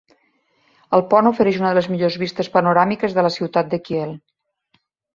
[0.97, 4.21] EL pont ofereix una de les millors vistes panoràmiques de la ciutat de Kiel.